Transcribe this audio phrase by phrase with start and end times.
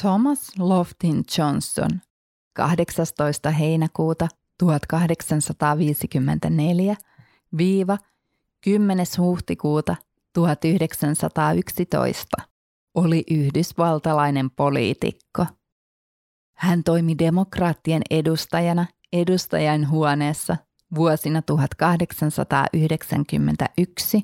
[0.00, 1.90] Thomas Loftin Johnson
[2.56, 3.50] 18.
[3.50, 6.96] heinäkuuta 1854
[7.56, 7.98] viiva
[8.64, 9.06] 10.
[9.18, 9.96] huhtikuuta
[10.34, 12.36] 1911
[12.94, 15.46] oli yhdysvaltalainen poliitikko.
[16.56, 20.56] Hän toimi demokraattien edustajana edustajan huoneessa
[20.94, 24.22] vuosina 1891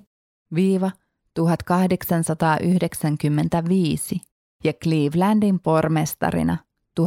[1.35, 4.34] 1895
[4.65, 6.57] ja Clevelandin pormestarina
[7.01, 7.05] 1901-1909.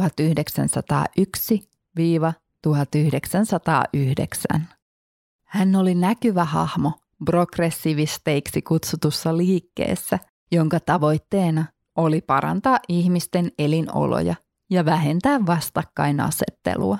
[5.44, 6.92] Hän oli näkyvä hahmo
[7.24, 10.18] progressiivisteiksi kutsutussa liikkeessä,
[10.52, 11.64] jonka tavoitteena
[11.96, 14.34] oli parantaa ihmisten elinoloja
[14.70, 16.98] ja vähentää vastakkainasettelua.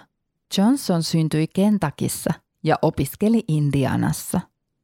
[0.58, 2.30] Johnson syntyi Kentakissa
[2.64, 4.40] ja opiskeli Indianassa.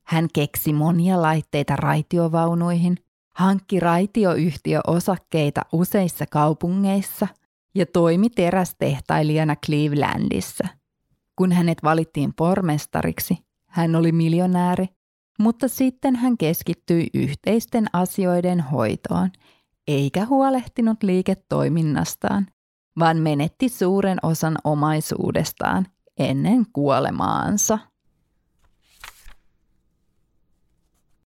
[0.07, 2.97] Hän keksi monia laitteita raitiovaunuihin
[3.35, 7.29] hankki raitioyhtiöosakkeita useissa kaupungeissa
[7.75, 10.69] ja toimi terästehtailijana Clevelandissa.
[11.37, 14.89] Kun hänet valittiin pormestariksi, hän oli miljonääri,
[15.39, 19.31] mutta sitten hän keskittyi yhteisten asioiden hoitoon,
[19.89, 22.47] eikä huolehtinut liiketoiminnastaan,
[22.99, 25.87] vaan menetti suuren osan omaisuudestaan
[26.19, 27.79] ennen kuolemaansa.